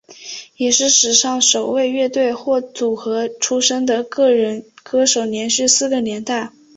[0.57, 6.51] 也是史上首位乐团或组合出身的个人歌手连续四个年代。